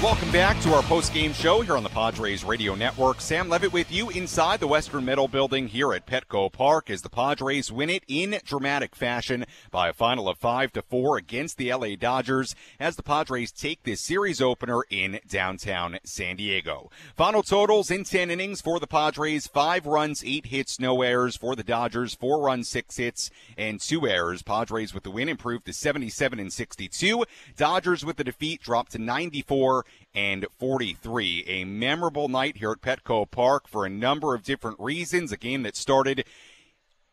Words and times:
Welcome 0.00 0.30
back 0.30 0.60
to 0.60 0.74
our 0.74 0.82
post-game 0.84 1.32
show 1.32 1.60
here 1.60 1.76
on 1.76 1.82
the 1.82 1.88
Padres 1.88 2.44
Radio 2.44 2.76
Network. 2.76 3.20
Sam 3.20 3.48
Levitt 3.48 3.72
with 3.72 3.90
you 3.90 4.10
inside 4.10 4.60
the 4.60 4.68
Western 4.68 5.04
Metal 5.04 5.26
Building 5.26 5.66
here 5.66 5.92
at 5.92 6.06
Petco 6.06 6.52
Park 6.52 6.88
as 6.88 7.02
the 7.02 7.08
Padres 7.08 7.72
win 7.72 7.90
it 7.90 8.04
in 8.06 8.38
dramatic 8.44 8.94
fashion 8.94 9.44
by 9.72 9.88
a 9.88 9.92
final 9.92 10.28
of 10.28 10.38
5 10.38 10.72
to 10.74 10.82
4 10.82 11.16
against 11.16 11.56
the 11.56 11.74
LA 11.74 11.96
Dodgers 11.96 12.54
as 12.78 12.94
the 12.94 13.02
Padres 13.02 13.50
take 13.50 13.82
this 13.82 14.00
series 14.00 14.40
opener 14.40 14.84
in 14.88 15.18
downtown 15.28 15.98
San 16.04 16.36
Diego. 16.36 16.92
Final 17.16 17.42
totals 17.42 17.90
in 17.90 18.04
10 18.04 18.30
innings 18.30 18.60
for 18.60 18.78
the 18.78 18.86
Padres, 18.86 19.48
5 19.48 19.84
runs, 19.84 20.22
8 20.24 20.46
hits, 20.46 20.78
no 20.78 21.02
errors 21.02 21.36
for 21.36 21.56
the 21.56 21.64
Dodgers, 21.64 22.14
4 22.14 22.40
runs, 22.40 22.68
6 22.68 22.96
hits 22.96 23.32
and 23.56 23.80
2 23.80 24.06
errors. 24.06 24.42
Padres 24.44 24.94
with 24.94 25.02
the 25.02 25.10
win 25.10 25.28
improved 25.28 25.66
to 25.66 25.72
77 25.72 26.38
and 26.38 26.52
62. 26.52 27.24
Dodgers 27.56 28.04
with 28.04 28.16
the 28.16 28.22
defeat 28.22 28.62
dropped 28.62 28.92
to 28.92 28.98
94 28.98 29.86
and 30.14 30.46
43. 30.58 31.44
A 31.46 31.64
memorable 31.64 32.28
night 32.28 32.58
here 32.58 32.72
at 32.72 32.80
Petco 32.80 33.30
Park 33.30 33.68
for 33.68 33.84
a 33.84 33.90
number 33.90 34.34
of 34.34 34.42
different 34.42 34.78
reasons. 34.80 35.32
A 35.32 35.36
game 35.36 35.62
that 35.62 35.76
started 35.76 36.24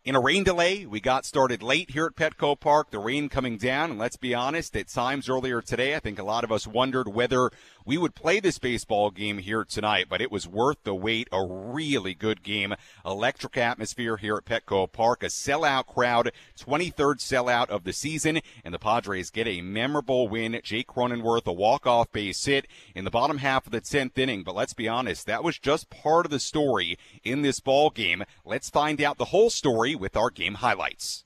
in 0.06 0.16
a 0.16 0.22
rain 0.22 0.44
delay. 0.44 0.86
We 0.86 1.00
got 1.00 1.26
started 1.26 1.64
late 1.64 1.90
here 1.92 2.06
at 2.06 2.16
Petco 2.16 2.60
Park, 2.60 2.92
the 2.92 3.00
rain 3.00 3.28
coming 3.28 3.58
down. 3.58 3.90
And 3.90 4.00
let's 4.00 4.18
be 4.18 4.36
honest, 4.36 4.78
at 4.78 4.88
times 4.88 5.28
earlier 5.28 5.62
today, 5.62 5.96
I 5.96 6.00
think 6.00 6.20
a 6.20 6.24
lot 6.24 6.44
of 6.44 6.52
us 6.52 6.68
wondered 6.68 7.08
whether 7.08 7.50
we 7.86 7.98
would 7.98 8.16
play 8.16 8.40
this 8.40 8.58
baseball 8.58 9.12
game 9.12 9.38
here 9.38 9.64
tonight, 9.64 10.08
but 10.10 10.22
it 10.22 10.32
was 10.32 10.48
worth 10.48 10.84
the 10.84 10.96
wait. 10.96 11.28
A 11.32 11.46
really 11.46 12.14
good 12.14 12.42
game. 12.42 12.74
Electric 13.06 13.58
atmosphere 13.58 14.18
here 14.18 14.36
at 14.36 14.46
Petco 14.46 14.92
Park. 14.92 15.22
A 15.24 15.28
sellout 15.28 15.86
crowd, 15.86 16.32
23rd 16.58 17.20
sellout 17.20 17.70
of 17.70 17.84
the 17.84 17.94
season, 17.94 18.40
and 18.64 18.74
the 18.74 18.80
Padres 18.80 19.30
get 19.30 19.48
a 19.48 19.62
memorable 19.62 20.28
win. 20.28 20.60
Jake 20.64 20.88
Cronenworth, 20.88 21.46
a 21.46 21.54
walk-off 21.54 22.12
base 22.12 22.44
hit 22.46 22.68
in 22.96 23.06
the 23.06 23.12
bottom 23.12 23.38
half 23.38 23.66
of 23.66 23.72
the 23.72 23.82
10th 23.82 24.18
inning. 24.18 24.44
But 24.44 24.56
let's 24.56 24.74
be 24.74 24.88
honest, 24.88 25.28
that 25.28 25.44
was 25.44 25.60
just 25.60 25.90
part 25.90 26.26
of 26.26 26.32
the 26.32 26.40
story 26.40 26.98
in 27.24 27.42
this 27.42 27.60
ball 27.60 27.90
game. 27.90 28.24
Let's 28.44 28.70
find 28.70 29.02
out 29.02 29.18
the 29.18 29.26
whole 29.26 29.50
story 29.50 29.96
with 29.96 30.18
our 30.18 30.30
game 30.30 30.56
highlights. 30.56 31.25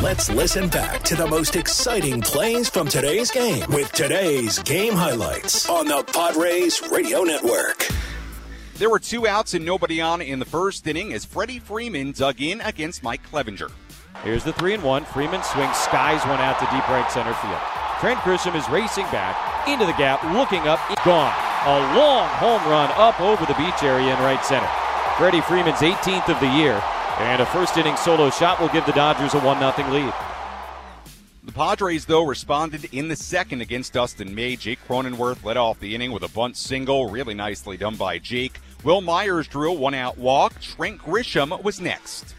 Let's 0.00 0.30
listen 0.30 0.68
back 0.68 1.02
to 1.04 1.14
the 1.16 1.26
most 1.26 1.54
exciting 1.54 2.20
plays 2.22 2.68
from 2.68 2.88
today's 2.88 3.30
game 3.30 3.64
with 3.68 3.92
today's 3.92 4.58
game 4.60 4.94
highlights 4.94 5.68
on 5.68 5.86
the 5.86 6.02
Padres 6.02 6.82
Radio 6.90 7.22
Network. 7.22 7.86
There 8.76 8.90
were 8.90 8.98
two 8.98 9.28
outs 9.28 9.54
and 9.54 9.64
nobody 9.64 10.00
on 10.00 10.20
in 10.20 10.38
the 10.38 10.44
first 10.44 10.86
inning 10.86 11.12
as 11.12 11.24
Freddie 11.24 11.60
Freeman 11.60 12.12
dug 12.12 12.40
in 12.40 12.60
against 12.62 13.02
Mike 13.04 13.22
Clevinger. 13.30 13.70
Here's 14.24 14.42
the 14.42 14.52
three 14.54 14.74
and 14.74 14.82
one. 14.82 15.04
Freeman 15.04 15.42
swings, 15.42 15.76
skies 15.76 16.22
one 16.26 16.40
out 16.40 16.58
to 16.58 16.64
deep 16.66 16.88
right 16.88 17.10
center 17.10 17.34
field. 17.34 17.60
Trent 18.00 18.18
Grisham 18.20 18.56
is 18.56 18.68
racing 18.70 19.04
back 19.06 19.68
into 19.68 19.86
the 19.86 19.92
gap, 19.92 20.22
looking 20.34 20.66
up, 20.66 20.80
gone. 21.04 21.32
A 21.64 21.96
long 21.96 22.28
home 22.28 22.62
run 22.68 22.90
up 22.96 23.20
over 23.20 23.44
the 23.46 23.54
beach 23.54 23.82
area 23.82 24.14
in 24.16 24.22
right 24.22 24.44
center. 24.44 24.68
Freddie 25.16 25.42
Freeman's 25.42 25.78
18th 25.78 26.28
of 26.28 26.40
the 26.40 26.48
year, 26.48 26.82
and 27.18 27.42
a 27.42 27.46
first 27.46 27.76
inning 27.76 27.96
solo 27.96 28.30
shot 28.30 28.60
will 28.60 28.68
give 28.68 28.86
the 28.86 28.92
Dodgers 28.92 29.34
a 29.34 29.40
1 29.40 29.58
0 29.58 29.90
lead. 29.90 30.14
The 31.44 31.52
Padres, 31.52 32.06
though, 32.06 32.24
responded 32.24 32.88
in 32.92 33.08
the 33.08 33.16
second 33.16 33.62
against 33.62 33.94
Dustin 33.94 34.34
May. 34.34 34.54
Jake 34.56 34.78
Cronenworth 34.86 35.44
led 35.44 35.56
off 35.56 35.80
the 35.80 35.94
inning 35.94 36.12
with 36.12 36.22
a 36.22 36.28
bunt 36.28 36.56
single, 36.56 37.10
really 37.10 37.34
nicely 37.34 37.76
done 37.76 37.96
by 37.96 38.18
Jake. 38.18 38.60
Wil 38.84 39.00
Myers 39.00 39.48
drew 39.48 39.72
a 39.72 39.74
one 39.74 39.94
out 39.94 40.16
walk. 40.16 40.60
Trent 40.60 41.00
Grisham 41.00 41.60
was 41.62 41.80
next. 41.80 42.36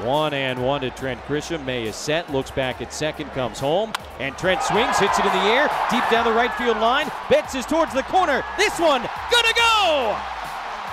One 0.00 0.32
and 0.32 0.64
one 0.64 0.80
to 0.80 0.90
Trent 0.90 1.20
Grisham. 1.26 1.64
May 1.66 1.86
is 1.86 1.96
set, 1.96 2.32
looks 2.32 2.50
back 2.50 2.80
at 2.80 2.92
second, 2.92 3.30
comes 3.30 3.58
home, 3.58 3.92
and 4.18 4.36
Trent 4.38 4.62
swings, 4.62 4.98
hits 4.98 5.18
it 5.18 5.26
in 5.26 5.32
the 5.32 5.38
air, 5.38 5.68
deep 5.90 6.04
down 6.10 6.24
the 6.24 6.32
right 6.32 6.52
field 6.54 6.78
line. 6.78 7.10
Betts 7.28 7.54
is 7.54 7.66
towards 7.66 7.92
the 7.92 8.02
corner. 8.04 8.42
This 8.56 8.78
one, 8.80 9.02
gonna 9.02 9.54
go! 9.54 10.16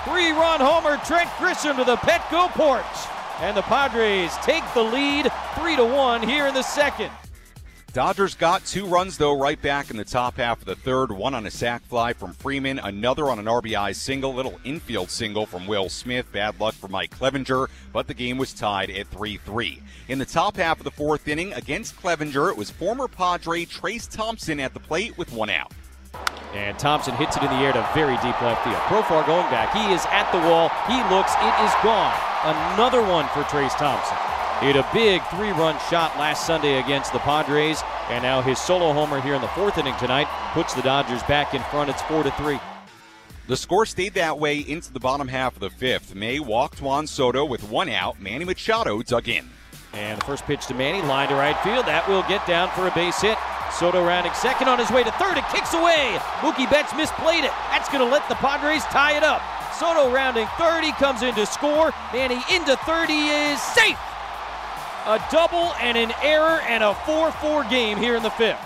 Three 0.04 0.30
run 0.32 0.60
homer, 0.60 0.98
Trent 1.06 1.30
Grisham 1.38 1.76
to 1.76 1.84
the 1.84 1.96
Petco 1.96 2.50
porch 2.50 3.15
and 3.40 3.56
the 3.56 3.62
Padres 3.62 4.34
take 4.42 4.64
the 4.74 4.82
lead 4.82 5.30
3 5.56 5.76
to 5.76 5.84
1 5.84 6.22
here 6.22 6.46
in 6.46 6.54
the 6.54 6.62
second. 6.62 7.10
Dodgers 7.92 8.34
got 8.34 8.62
two 8.66 8.84
runs, 8.84 9.16
though, 9.16 9.38
right 9.38 9.60
back 9.62 9.90
in 9.90 9.96
the 9.96 10.04
top 10.04 10.36
half 10.36 10.60
of 10.60 10.66
the 10.66 10.74
third. 10.74 11.10
One 11.10 11.32
on 11.32 11.46
a 11.46 11.50
sac 11.50 11.82
fly 11.86 12.12
from 12.12 12.34
Freeman, 12.34 12.78
another 12.78 13.30
on 13.30 13.38
an 13.38 13.46
RBI 13.46 13.94
single, 13.96 14.34
little 14.34 14.60
infield 14.64 15.10
single 15.10 15.46
from 15.46 15.66
Will 15.66 15.88
Smith. 15.88 16.30
Bad 16.30 16.60
luck 16.60 16.74
for 16.74 16.88
Mike 16.88 17.18
Clevinger, 17.18 17.68
but 17.94 18.06
the 18.06 18.12
game 18.12 18.36
was 18.36 18.52
tied 18.52 18.90
at 18.90 19.06
3 19.06 19.38
3. 19.38 19.82
In 20.08 20.18
the 20.18 20.26
top 20.26 20.56
half 20.56 20.78
of 20.78 20.84
the 20.84 20.90
fourth 20.90 21.26
inning 21.26 21.54
against 21.54 21.96
Clevinger, 21.96 22.50
it 22.50 22.56
was 22.58 22.70
former 22.70 23.08
Padre 23.08 23.64
Trayce 23.64 24.10
Thompson 24.10 24.60
at 24.60 24.74
the 24.74 24.80
plate 24.80 25.16
with 25.16 25.32
one 25.32 25.48
out. 25.48 25.72
And 26.54 26.78
Thompson 26.78 27.14
hits 27.16 27.36
it 27.36 27.42
in 27.42 27.50
the 27.50 27.56
air 27.56 27.72
to 27.72 27.86
very 27.92 28.16
deep 28.16 28.40
left 28.40 28.64
field. 28.64 28.80
Profar 28.88 29.26
going 29.26 29.48
back. 29.50 29.74
He 29.74 29.92
is 29.92 30.06
at 30.06 30.30
the 30.32 30.38
wall. 30.48 30.70
He 30.88 30.96
looks. 31.14 31.32
It 31.36 31.54
is 31.64 31.72
gone. 31.82 32.16
Another 32.44 33.02
one 33.02 33.26
for 33.28 33.42
Trayce 33.42 33.76
Thompson. 33.76 34.16
He 34.60 34.68
had 34.68 34.76
a 34.76 34.88
big 34.94 35.22
three 35.28 35.50
run 35.50 35.78
shot 35.90 36.16
last 36.18 36.46
Sunday 36.46 36.78
against 36.78 37.12
the 37.12 37.18
Padres, 37.18 37.82
and 38.08 38.22
now 38.22 38.40
his 38.40 38.58
solo 38.58 38.94
homer 38.94 39.20
here 39.20 39.34
in 39.34 39.42
the 39.42 39.48
fourth 39.48 39.76
inning 39.76 39.94
tonight 39.98 40.28
puts 40.54 40.72
the 40.72 40.80
Dodgers 40.80 41.22
back 41.24 41.52
in 41.52 41.60
front. 41.64 41.90
It's 41.90 42.00
4 42.02 42.22
to 42.22 42.30
3. 42.30 42.58
The 43.48 43.56
score 43.56 43.84
stayed 43.84 44.14
that 44.14 44.38
way 44.38 44.58
into 44.58 44.92
the 44.92 44.98
bottom 44.98 45.28
half 45.28 45.54
of 45.54 45.60
the 45.60 45.68
fifth. 45.68 46.14
May 46.14 46.40
walked 46.40 46.80
Juan 46.80 47.06
Soto 47.06 47.44
with 47.44 47.68
one 47.68 47.90
out. 47.90 48.18
Manny 48.18 48.46
Machado 48.46 49.02
dug 49.02 49.28
in. 49.28 49.48
And 49.92 50.20
the 50.20 50.24
first 50.24 50.44
pitch 50.46 50.66
to 50.66 50.74
Manny, 50.74 51.02
line 51.06 51.28
to 51.28 51.34
right 51.34 51.56
field. 51.58 51.84
That 51.84 52.08
will 52.08 52.22
get 52.22 52.46
down 52.46 52.70
for 52.70 52.88
a 52.88 52.90
base 52.92 53.20
hit. 53.20 53.36
Soto 53.72 54.04
rounding 54.04 54.32
second 54.34 54.68
on 54.68 54.78
his 54.78 54.90
way 54.90 55.02
to 55.02 55.12
third. 55.12 55.36
It 55.36 55.44
kicks 55.52 55.74
away. 55.74 56.16
Mookie 56.40 56.70
Betts 56.70 56.92
misplayed 56.92 57.44
it. 57.44 57.52
That's 57.70 57.88
going 57.88 58.04
to 58.04 58.10
let 58.10 58.28
the 58.28 58.36
Padres 58.36 58.82
tie 58.84 59.16
it 59.16 59.22
up. 59.22 59.42
Soto 59.78 60.12
rounding 60.12 60.46
third. 60.58 60.84
He 60.84 60.92
comes 60.92 61.22
in 61.22 61.34
to 61.34 61.46
score. 61.46 61.92
Manny 62.12 62.42
into 62.50 62.76
third. 62.88 63.08
He 63.08 63.28
is 63.28 63.60
safe. 63.60 63.98
A 65.06 65.22
double 65.30 65.72
and 65.80 65.96
an 65.96 66.12
error 66.22 66.60
and 66.62 66.82
a 66.82 66.94
4 67.06 67.30
4 67.32 67.64
game 67.64 67.98
here 67.98 68.16
in 68.16 68.22
the 68.22 68.30
fifth. 68.30 68.58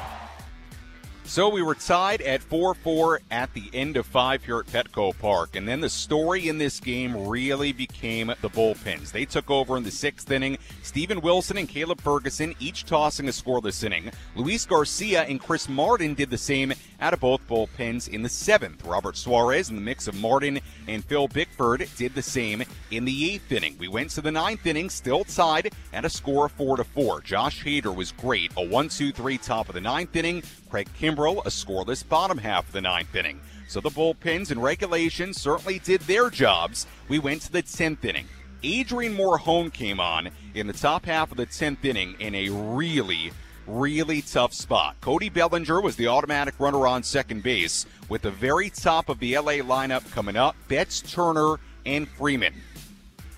So 1.31 1.49
we 1.49 1.63
were 1.63 1.77
tied 1.77 2.23
at 2.23 2.43
4 2.43 2.75
4 2.75 3.21
at 3.31 3.55
the 3.55 3.71
end 3.73 3.97
of 3.97 4.05
five 4.05 4.45
here 4.45 4.59
at 4.59 4.67
Petco 4.67 5.17
Park. 5.17 5.55
And 5.55 5.69
then 5.69 5.81
the 5.81 5.89
story 5.89 6.49
in 6.49 6.59
this 6.59 6.81
game 6.81 7.29
really 7.29 7.71
became 7.71 8.35
the 8.43 8.51
bullpens. 8.51 9.13
They 9.13 9.27
took 9.27 9.49
over 9.49 9.77
in 9.77 9.85
the 9.85 9.93
sixth 9.93 10.29
inning. 10.33 10.59
Steven 10.83 11.21
Wilson 11.21 11.57
and 11.57 11.69
Caleb 11.69 12.01
Ferguson 12.01 12.57
each 12.59 12.85
tossing 12.85 13.29
a 13.29 13.31
scoreless 13.31 13.85
inning. 13.85 14.11
Luis 14.35 14.67
Garcia 14.67 15.23
and 15.23 15.39
Chris 15.39 15.69
Martin 15.69 16.15
did 16.15 16.31
the 16.31 16.37
same 16.37 16.73
out 17.01 17.15
of 17.15 17.21
both 17.21 17.47
bullpens 17.47 18.09
in 18.09 18.23
the 18.23 18.29
seventh. 18.29 18.85
Robert 18.85 19.17
Suarez 19.17 19.71
in 19.71 19.77
the 19.77 19.83
mix 19.83 20.09
of 20.09 20.17
Martin 20.17 20.59
and 20.89 21.05
Phil 21.05 21.29
Bickford 21.29 21.89
did 21.97 22.13
the 22.13 22.23
same 22.23 22.65
in 22.91 23.05
the 23.05 23.31
eighth 23.33 23.53
inning. 23.53 23.77
We 23.79 23.87
went 23.87 24.11
to 24.11 24.21
the 24.21 24.33
ninth 24.33 24.67
inning, 24.67 24.91
still 24.91 25.23
tied 25.23 25.73
at 25.93 26.05
a 26.05 26.11
score 26.11 26.47
of 26.47 26.53
4 26.53 26.79
to 26.79 26.85
4. 26.85 27.21
Josh 27.21 27.63
Hader 27.63 27.95
was 27.95 28.11
great. 28.11 28.51
A 28.57 28.65
1 28.65 28.89
2 28.89 29.13
3 29.13 29.39
top 29.39 29.69
of 29.69 29.77
the 29.77 29.81
ninth 29.81 30.17
inning. 30.17 30.43
Craig 30.71 30.89
Kimbrel, 30.99 31.45
a 31.45 31.51
scoreless 31.51 32.09
bottom 32.09 32.39
half 32.39 32.69
of 32.69 32.73
the 32.73 32.81
ninth 32.81 33.15
inning. 33.15 33.41
So 33.69 33.81
the 33.81 33.91
bullpens 33.91 34.51
and 34.51 34.63
regulation 34.63 35.35
certainly 35.35 35.81
did 35.81 36.01
their 36.03 36.31
jobs. 36.31 36.87
We 37.09 37.19
went 37.19 37.43
to 37.43 37.53
the 37.53 37.63
10th 37.63 38.05
inning. 38.05 38.27
Adrian 38.63 39.17
Morejon 39.17 39.73
came 39.73 40.01
on 40.01 40.31
in 40.55 40.67
the 40.67 40.73
top 40.73 41.07
half 41.07 41.31
of 41.31 41.37
the 41.37 41.47
10th 41.47 41.85
inning 41.85 42.15
in 42.21 42.35
a 42.35 42.49
really 42.51 43.33
really 43.67 44.21
tough 44.23 44.53
spot. 44.53 44.97
Cody 45.01 45.29
Bellinger 45.29 45.81
was 45.81 45.95
the 45.97 46.09
automatic 46.09 46.55
runner 46.59 46.87
on 46.87 47.03
second 47.03 47.43
base 47.43 47.87
with 48.09 48.23
the 48.23 48.31
very 48.31 48.71
top 48.71 49.09
of 49.09 49.19
the 49.21 49.39
LA 49.39 49.59
lineup 49.63 50.11
coming 50.11 50.37
up 50.37 50.57
Betts, 50.69 51.01
Turner, 51.01 51.57
and 51.87 52.09
Freeman. 52.09 52.55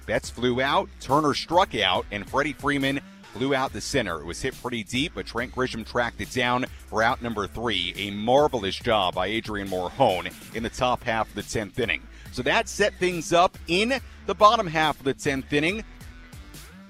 Betts 0.07 0.31
flew 0.31 0.61
out, 0.61 0.89
Turner 1.01 1.35
struck 1.35 1.75
out, 1.75 2.07
and 2.11 2.29
Freddie 2.29 2.55
Freeman 2.55 3.01
flew 3.33 3.55
out 3.55 3.73
the 3.73 3.81
center. 3.81 4.21
It 4.21 4.27
was 4.27 4.41
hit 4.43 4.61
pretty 4.61 4.85
deep, 4.85 5.13
but 5.15 5.27
Trent 5.27 5.53
Grisham 5.53 5.87
tracked 5.87 6.21
it 6.21 6.31
down 6.31 6.67
for 6.87 7.03
out 7.03 7.23
number 7.23 7.47
three. 7.47 7.95
A 7.97 8.11
marvelous 8.11 8.77
job 8.77 9.15
by 9.15 9.27
Adrian 9.27 9.69
Morejon 9.69 10.33
in 10.55 10.63
the 10.63 10.71
top 10.71 11.03
half 11.03 11.29
of 11.29 11.35
the 11.35 11.43
10th 11.43 11.79
inning. 11.79 12.03
So 12.33 12.43
that 12.43 12.69
set 12.69 12.95
things 12.99 13.33
up 13.33 13.59
in 13.69 14.01
the 14.27 14.35
bottom 14.35 14.67
half 14.67 14.99
of 14.99 15.05
the 15.05 15.15
10th 15.15 15.53
inning. 15.53 15.85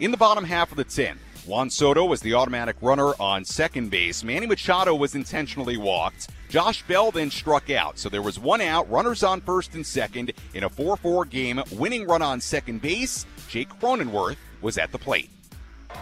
In 0.01 0.11
the 0.11 0.17
bottom 0.17 0.45
half 0.45 0.71
of 0.71 0.77
the 0.77 0.85
10th, 0.85 1.19
Juan 1.47 1.71
Soto 1.71 2.05
was 2.05 2.21
the 2.21 2.35
automatic 2.35 2.77
runner 2.81 3.13
on 3.19 3.45
second 3.45 3.91
base. 3.91 4.23
Manny 4.23 4.47
Machado 4.47 4.95
was 4.95 5.17
intentionally 5.17 5.77
walked. 5.77 6.29
Josh 6.49 6.83
Bell 6.85 7.11
then 7.11 7.31
struck 7.31 7.71
out. 7.71 7.99
So 7.99 8.09
there 8.09 8.23
was 8.23 8.39
one 8.39 8.61
out, 8.61 8.89
runners 8.91 9.25
on 9.25 9.41
first 9.41 9.75
and 9.75 9.85
second 9.85 10.33
in 10.55 10.65
a 10.65 10.69
4 10.69 10.97
4 10.97 11.25
game. 11.25 11.61
Winning 11.73 12.07
run 12.07 12.23
on 12.23 12.41
second 12.41 12.81
base, 12.81 13.27
Jake 13.49 13.71
Cronenworth 13.81 14.37
was 14.61 14.79
at 14.79 14.93
the 14.93 14.99
plate. 14.99 15.31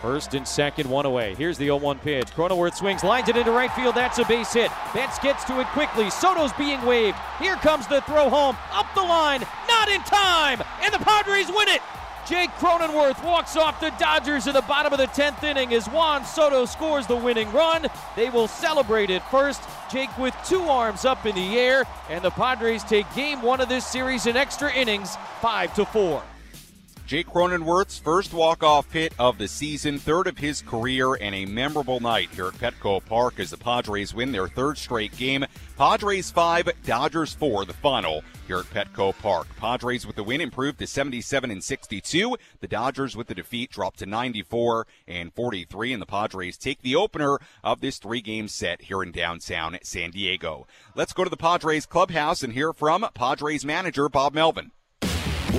First 0.00 0.34
and 0.34 0.46
second, 0.46 0.88
one 0.88 1.06
away. 1.06 1.34
Here's 1.34 1.58
the 1.58 1.66
0 1.66 1.76
1 1.76 1.98
pitch. 1.98 2.26
Cronenworth 2.28 2.74
swings, 2.74 3.04
lines 3.04 3.28
it 3.28 3.36
into 3.36 3.50
right 3.50 3.72
field. 3.72 3.94
That's 3.94 4.18
a 4.18 4.24
base 4.24 4.52
hit. 4.52 4.70
Betts 4.94 5.18
gets 5.18 5.44
to 5.44 5.60
it 5.60 5.66
quickly. 5.68 6.10
Soto's 6.10 6.52
being 6.54 6.80
waved. 6.86 7.18
Here 7.38 7.56
comes 7.56 7.86
the 7.86 8.00
throw 8.02 8.28
home. 8.28 8.56
Up 8.72 8.86
the 8.94 9.02
line. 9.02 9.44
Not 9.68 9.88
in 9.88 10.00
time. 10.02 10.62
And 10.82 10.94
the 10.94 10.98
Padres 10.98 11.48
win 11.48 11.68
it. 11.68 11.82
Jake 12.30 12.50
Cronenworth 12.50 13.24
walks 13.24 13.56
off 13.56 13.80
the 13.80 13.90
Dodgers 13.98 14.46
in 14.46 14.52
the 14.52 14.62
bottom 14.62 14.92
of 14.92 14.98
the 14.98 15.06
10th 15.08 15.42
inning 15.42 15.74
as 15.74 15.88
Juan 15.88 16.24
Soto 16.24 16.64
scores 16.64 17.06
the 17.06 17.16
winning 17.16 17.50
run. 17.50 17.86
They 18.14 18.30
will 18.30 18.46
celebrate 18.46 19.10
it 19.10 19.22
first. 19.24 19.62
Jake 19.90 20.16
with 20.16 20.36
two 20.46 20.62
arms 20.62 21.04
up 21.04 21.26
in 21.26 21.34
the 21.34 21.58
air, 21.58 21.84
and 22.08 22.22
the 22.22 22.30
Padres 22.30 22.84
take 22.84 23.12
game 23.14 23.42
one 23.42 23.60
of 23.60 23.68
this 23.68 23.84
series 23.84 24.26
in 24.26 24.36
extra 24.36 24.72
innings, 24.72 25.16
5 25.40 25.74
to 25.74 25.84
4. 25.84 26.22
Jake 27.10 27.26
Cronenworth's 27.26 27.98
first 27.98 28.32
walk-off 28.32 28.92
hit 28.92 29.12
of 29.18 29.36
the 29.36 29.48
season, 29.48 29.98
third 29.98 30.28
of 30.28 30.38
his 30.38 30.62
career, 30.62 31.14
and 31.14 31.34
a 31.34 31.44
memorable 31.44 31.98
night 31.98 32.28
here 32.32 32.46
at 32.46 32.54
Petco 32.54 33.04
Park 33.04 33.40
as 33.40 33.50
the 33.50 33.56
Padres 33.56 34.14
win 34.14 34.30
their 34.30 34.46
third 34.46 34.78
straight 34.78 35.16
game. 35.16 35.44
Padres 35.76 36.30
5, 36.30 36.70
Dodgers 36.86 37.34
4, 37.34 37.64
the 37.64 37.72
final 37.72 38.22
here 38.46 38.60
at 38.60 38.66
Petco 38.66 39.12
Park. 39.18 39.48
Padres 39.56 40.06
with 40.06 40.14
the 40.14 40.22
win 40.22 40.40
improved 40.40 40.78
to 40.78 40.86
77 40.86 41.50
and 41.50 41.64
62. 41.64 42.36
The 42.60 42.68
Dodgers 42.68 43.16
with 43.16 43.26
the 43.26 43.34
defeat 43.34 43.72
dropped 43.72 43.98
to 43.98 44.06
94 44.06 44.86
and 45.08 45.34
43, 45.34 45.92
and 45.92 46.00
the 46.00 46.06
Padres 46.06 46.56
take 46.56 46.80
the 46.80 46.94
opener 46.94 47.40
of 47.64 47.80
this 47.80 47.98
three-game 47.98 48.46
set 48.46 48.82
here 48.82 49.02
in 49.02 49.10
downtown 49.10 49.76
San 49.82 50.12
Diego. 50.12 50.68
Let's 50.94 51.12
go 51.12 51.24
to 51.24 51.30
the 51.30 51.36
Padres 51.36 51.86
clubhouse 51.86 52.44
and 52.44 52.52
hear 52.52 52.72
from 52.72 53.04
Padres 53.14 53.64
manager 53.64 54.08
Bob 54.08 54.32
Melvin. 54.32 54.70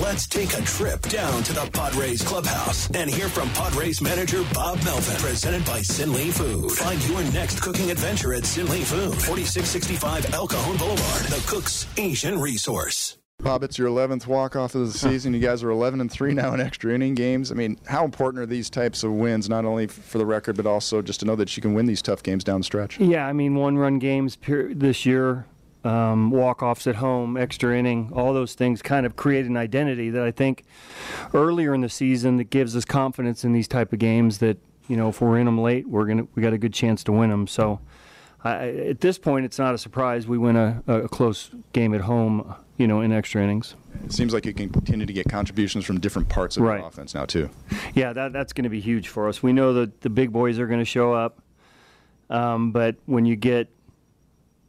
Let's 0.01 0.25
take 0.25 0.57
a 0.57 0.61
trip 0.63 0.99
down 1.03 1.43
to 1.43 1.53
the 1.53 1.69
Padres 1.71 2.23
clubhouse 2.23 2.89
and 2.89 3.07
hear 3.07 3.29
from 3.29 3.47
Padres 3.49 4.01
manager 4.01 4.43
Bob 4.51 4.83
Melvin. 4.83 5.15
Presented 5.17 5.63
by 5.63 5.81
Sinley 5.81 6.31
Food. 6.33 6.71
Find 6.71 7.07
your 7.07 7.23
next 7.31 7.61
cooking 7.61 7.91
adventure 7.91 8.33
at 8.33 8.41
Sinley 8.41 8.81
Food, 8.81 9.13
4665 9.21 10.33
El 10.33 10.47
Cajon 10.47 10.77
Boulevard, 10.77 11.25
the 11.27 11.43
Cook's 11.47 11.85
Asian 11.97 12.41
Resource. 12.41 13.19
Bob, 13.43 13.61
it's 13.61 13.77
your 13.77 13.89
11th 13.89 14.25
walk 14.25 14.55
off 14.55 14.73
of 14.73 14.91
the 14.91 14.97
season. 14.97 15.35
You 15.35 15.39
guys 15.39 15.61
are 15.61 15.69
11 15.69 16.01
and 16.01 16.11
3 16.11 16.33
now 16.33 16.55
in 16.55 16.61
extra 16.61 16.95
inning 16.95 17.13
games. 17.13 17.51
I 17.51 17.55
mean, 17.55 17.77
how 17.85 18.03
important 18.03 18.41
are 18.41 18.47
these 18.47 18.71
types 18.71 19.03
of 19.03 19.11
wins, 19.11 19.49
not 19.49 19.65
only 19.65 19.85
for 19.85 20.17
the 20.17 20.25
record, 20.25 20.57
but 20.57 20.65
also 20.65 21.03
just 21.03 21.19
to 21.19 21.27
know 21.27 21.35
that 21.35 21.55
you 21.55 21.61
can 21.61 21.75
win 21.75 21.85
these 21.85 22.01
tough 22.01 22.23
games 22.23 22.43
down 22.43 22.61
the 22.61 22.63
stretch? 22.63 22.99
Yeah, 22.99 23.27
I 23.27 23.33
mean, 23.33 23.53
one 23.53 23.77
run 23.77 23.99
games 23.99 24.37
this 24.47 25.05
year 25.05 25.45
um, 25.83 26.29
walk 26.31 26.61
offs 26.61 26.87
at 26.87 26.95
home, 26.95 27.37
extra 27.37 27.77
inning, 27.77 28.11
all 28.13 28.33
those 28.33 28.53
things 28.53 28.81
kind 28.81 29.05
of 29.05 29.15
create 29.15 29.45
an 29.45 29.57
identity 29.57 30.09
that 30.11 30.23
I 30.23 30.31
think 30.31 30.63
earlier 31.33 31.73
in 31.73 31.81
the 31.81 31.89
season 31.89 32.37
that 32.37 32.45
gives 32.45 32.75
us 32.75 32.85
confidence 32.85 33.43
in 33.43 33.53
these 33.53 33.67
type 33.67 33.91
of 33.93 33.99
games 33.99 34.37
that 34.39 34.57
you 34.87 34.97
know 34.97 35.09
if 35.09 35.21
we're 35.21 35.37
in 35.37 35.45
them 35.45 35.59
late, 35.59 35.87
we're 35.87 36.05
gonna 36.05 36.27
we 36.35 36.41
got 36.41 36.53
a 36.53 36.57
good 36.57 36.73
chance 36.73 37.03
to 37.05 37.11
win 37.11 37.29
them. 37.29 37.47
So. 37.47 37.79
I, 38.43 38.69
at 38.69 39.01
this 39.01 39.19
point, 39.19 39.45
it's 39.45 39.59
not 39.59 39.75
a 39.75 39.77
surprise 39.77 40.25
we 40.25 40.39
win 40.39 40.55
a, 40.55 40.81
a 40.87 41.07
close 41.07 41.51
game 41.73 41.93
at 41.93 42.01
home, 42.01 42.55
you 42.75 42.87
know, 42.87 43.01
in 43.01 43.11
extra 43.11 43.43
innings. 43.43 43.75
It 44.03 44.13
seems 44.13 44.33
like 44.33 44.47
you 44.47 44.53
can 44.55 44.69
continue 44.69 45.05
to 45.05 45.13
get 45.13 45.29
contributions 45.29 45.85
from 45.85 45.99
different 45.99 46.27
parts 46.27 46.57
of 46.57 46.63
right. 46.63 46.81
the 46.81 46.87
offense 46.87 47.13
now, 47.13 47.25
too. 47.25 47.51
Yeah, 47.93 48.13
that, 48.13 48.33
that's 48.33 48.51
going 48.51 48.63
to 48.63 48.69
be 48.71 48.79
huge 48.79 49.09
for 49.09 49.29
us. 49.29 49.43
We 49.43 49.53
know 49.53 49.73
that 49.73 50.01
the 50.01 50.09
big 50.09 50.31
boys 50.31 50.57
are 50.57 50.65
going 50.65 50.79
to 50.79 50.85
show 50.85 51.13
up, 51.13 51.39
um, 52.31 52.71
but 52.71 52.95
when 53.05 53.25
you 53.25 53.35
get 53.35 53.69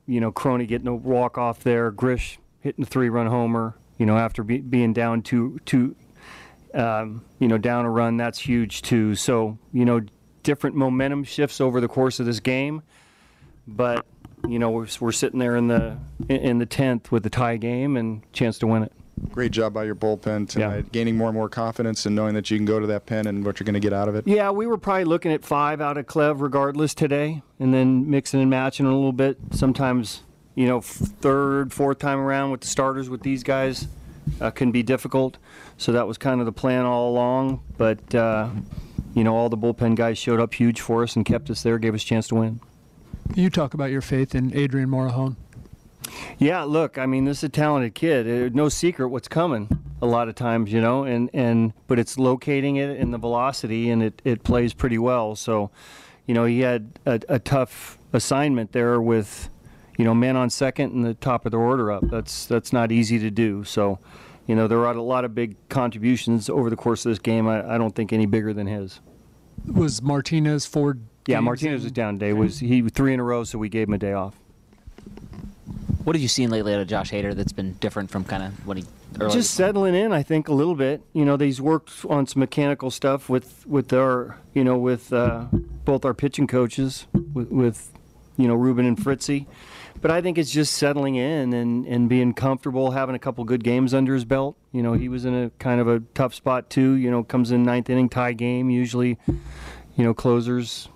you 0.06 0.20
know, 0.20 0.32
Crony 0.32 0.66
getting 0.66 0.88
a 0.88 0.94
walk 0.94 1.38
off 1.38 1.60
there, 1.60 1.90
Grish 1.90 2.38
hitting 2.60 2.84
a 2.84 2.87
three 2.87 3.08
run 3.08 3.26
homer, 3.26 3.76
you 3.99 4.06
know, 4.06 4.16
after 4.16 4.43
be, 4.43 4.58
being 4.58 4.93
down 4.93 5.22
two, 5.22 5.58
two, 5.64 5.94
um, 6.75 7.25
you 7.38 7.49
know, 7.49 7.58
down 7.58 7.84
a 7.84 7.90
run, 7.90 8.16
that's 8.16 8.38
huge 8.38 8.82
too. 8.82 9.14
So, 9.14 9.58
you 9.72 9.84
know, 9.84 10.00
different 10.43 10.76
momentum 10.76 11.25
shifts 11.25 11.60
over 11.60 11.81
the 11.81 11.88
course 11.88 12.20
of 12.20 12.26
this 12.26 12.40
game, 12.40 12.82
but 13.66 14.06
you 14.49 14.58
know, 14.58 14.70
we're, 14.70 14.88
we're 15.00 15.12
sitting 15.12 15.38
there 15.38 15.56
in 15.56 15.69
the 15.69 15.96
in 16.28 16.58
the 16.58 16.66
tenth 16.66 17.12
with 17.12 17.22
the 17.22 17.31
tie 17.31 17.56
game 17.56 17.96
and 17.96 18.22
chance 18.32 18.58
to 18.58 18.66
win 18.66 18.82
it. 18.82 18.93
Great 19.31 19.53
job 19.53 19.73
by 19.73 19.85
your 19.85 19.94
bullpen 19.94 20.49
tonight, 20.49 20.76
yeah. 20.76 20.82
gaining 20.91 21.17
more 21.17 21.29
and 21.29 21.37
more 21.37 21.49
confidence 21.49 22.06
and 22.06 22.17
knowing 22.17 22.35
that 22.35 22.50
you 22.50 22.56
can 22.56 22.64
go 22.64 22.81
to 22.81 22.87
that 22.87 23.06
pen 23.06 23.26
and 23.26 23.44
what 23.44 23.61
you're 23.61 23.64
going 23.64 23.75
to 23.75 23.81
get 23.81 23.93
out 23.93 24.09
of 24.09 24.14
it. 24.14 24.26
Yeah, 24.26 24.50
we 24.50 24.67
were 24.67 24.79
probably 24.79 25.05
looking 25.05 25.32
at 25.32 25.44
five 25.44 25.81
out 25.81 25.97
of 25.97 26.06
Clev 26.06 26.41
regardless 26.41 26.94
today, 26.94 27.43
and 27.61 27.73
then 27.73 28.11
mixing 28.11 28.41
and 28.41 28.50
matching 28.50 28.87
a 28.87 28.94
little 28.94 29.12
bit. 29.12 29.38
Sometimes, 29.53 30.23
you 30.55 30.67
know, 30.67 30.81
third, 30.81 31.73
fourth 31.73 31.99
time 31.99 32.19
around 32.19 32.50
with 32.50 32.62
the 32.62 32.67
starters 32.67 33.09
with 33.09 33.23
these 33.23 33.43
guys 33.43 33.87
uh, 34.41 34.50
can 34.50 34.73
be 34.73 34.82
difficult. 34.82 35.37
So 35.76 35.93
that 35.93 36.06
was 36.06 36.19
kind 36.19 36.41
of 36.41 36.47
the 36.47 36.53
plan 36.53 36.85
all 36.85 37.11
along. 37.11 37.62
But, 37.76 38.14
uh, 38.14 38.50
you 39.14 39.25
know, 39.25 39.37
all 39.37 39.49
the 39.49 39.59
bullpen 39.59 39.94
guys 39.94 40.19
showed 40.19 40.41
up 40.41 40.55
huge 40.55 40.81
for 40.81 41.03
us 41.03 41.17
and 41.17 41.25
kept 41.25 41.50
us 41.50 41.62
there, 41.62 41.79
gave 41.79 41.94
us 41.94 42.03
a 42.03 42.06
chance 42.06 42.29
to 42.29 42.35
win. 42.35 42.61
You 43.35 43.50
talk 43.50 43.75
about 43.75 43.91
your 43.91 44.00
faith 44.03 44.35
in 44.35 44.55
Adrian 44.56 44.88
Morejon. 44.88 45.37
Yeah, 46.38 46.62
look, 46.62 46.99
I 46.99 47.06
mean, 47.06 47.25
this 47.25 47.38
is 47.38 47.44
a 47.44 47.49
talented 47.49 47.94
kid. 47.94 48.26
It, 48.26 48.54
no 48.54 48.69
secret 48.69 49.08
what's 49.08 49.28
coming 49.28 49.69
a 50.00 50.06
lot 50.06 50.28
of 50.28 50.34
times, 50.34 50.72
you 50.72 50.81
know, 50.81 51.04
and, 51.04 51.31
and 51.32 51.72
but 51.87 51.99
it's 51.99 52.19
locating 52.19 52.76
it 52.76 52.96
in 52.96 53.10
the 53.12 53.19
velocity, 53.19 53.90
and 53.90 54.02
it, 54.02 54.20
it 54.25 54.43
plays 54.43 54.75
pretty 54.75 54.99
well. 54.99 55.37
So, 55.37 55.70
you 56.26 56.34
know, 56.34 56.44
he 56.44 56.60
had 56.60 56.99
a, 57.06 57.20
a 57.28 57.38
tough 57.38 57.99
assignment 58.12 58.72
there 58.72 59.00
with, 59.00 59.49
you 59.96 60.04
know, 60.04 60.14
men 60.14 60.37
on 60.37 60.50
second 60.50 60.93
and 60.93 61.04
the 61.04 61.14
top 61.14 61.46
of 61.46 61.52
the 61.52 61.58
order 61.58 61.93
up. 61.93 62.04
That's 62.08 62.46
that's 62.46 62.73
not 62.73 62.90
easy 62.90 63.18
to 63.21 63.30
do. 63.30 63.62
So, 63.64 63.99
you 64.47 64.56
know, 64.56 64.66
there 64.66 64.85
are 64.85 64.92
a 64.92 65.02
lot 65.02 65.25
of 65.25 65.35
big 65.35 65.56
contributions 65.68 66.49
over 66.49 66.68
the 66.71 66.76
course 66.76 67.06
of 67.06 67.12
this 67.12 67.18
game. 67.18 67.47
I, 67.47 67.75
I 67.75 67.78
don't 67.78 67.94
think 67.94 68.12
any 68.12 68.26
bigger 68.26 68.52
than 68.52 68.66
his. 68.66 69.00
Was 69.66 70.02
Martinez 70.02 70.66
Ford? 70.66 71.02
Yeah, 71.26 71.38
Martinez 71.38 71.85
was 71.85 71.92
down 71.92 72.18
today. 72.18 72.32
Was 72.32 72.59
he 72.59 72.82
three 72.88 73.14
in 73.14 73.21
a 73.21 73.25
row? 73.25 73.44
So 73.44 73.59
we 73.59 73.68
gave 73.68 73.87
him 73.87 73.94
a 73.94 73.99
day 73.99 74.12
off. 74.12 74.35
What 76.04 76.16
have 76.16 76.23
you 76.23 76.28
seen 76.28 76.50
lately 76.50 76.75
out 76.75 76.80
of 76.80 76.88
Josh 76.88 77.11
Hader 77.12 77.35
that's 77.35 77.52
been 77.52 77.75
different 77.75 78.11
from 78.11 78.25
kind 78.25 78.42
of 78.42 78.66
what 78.66 78.76
he 78.76 78.85
earlier? 79.21 79.30
Just 79.32 79.54
settling 79.54 79.94
in, 79.94 80.12
I 80.12 80.23
think, 80.23 80.49
a 80.49 80.52
little 80.52 80.75
bit. 80.75 81.00
You 81.12 81.25
know, 81.25 81.37
he's 81.37 81.61
worked 81.61 82.04
on 82.09 82.26
some 82.26 82.40
mechanical 82.40 82.90
stuff 82.90 83.28
with 83.28 83.64
with 83.66 83.92
our, 83.92 84.38
you 84.52 84.64
know, 84.64 84.76
with 84.76 85.12
uh, 85.12 85.47
both 85.85 86.04
our 86.04 86.14
pitching 86.14 86.49
coaches, 86.49 87.06
with, 87.32 87.50
with, 87.50 87.92
you 88.37 88.49
know, 88.49 88.54
Ruben 88.54 88.85
and 88.85 89.00
Fritzy. 89.00 89.47
But 90.00 90.11
I 90.11 90.21
think 90.21 90.38
it's 90.38 90.50
just 90.50 90.75
settling 90.75 91.14
in 91.14 91.52
and, 91.52 91.87
and 91.87 92.09
being 92.09 92.35
comfortable, 92.35 92.90
having 92.90 93.14
a 93.14 93.21
couple 93.21 93.44
good 93.44 93.62
games 93.62 93.94
under 93.94 94.14
his 94.14 94.25
belt. 94.25 94.56
You 94.73 94.82
know, 94.82 94.94
he 94.94 95.09
was 95.09 95.25
in 95.25 95.35
a 95.35 95.50
kind 95.61 95.80
of 95.80 95.87
a 95.87 96.00
tough 96.14 96.35
spot 96.35 96.68
too. 96.68 96.94
You 96.94 97.12
know, 97.12 97.23
comes 97.23 97.52
in 97.52 97.62
ninth 97.62 97.88
inning 97.88 98.09
tie 98.09 98.32
game. 98.32 98.71
Usually, 98.71 99.18
you 99.28 100.04
know, 100.04 100.14
closers 100.14 100.88